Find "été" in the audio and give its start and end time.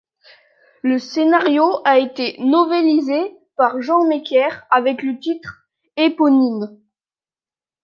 1.99-2.35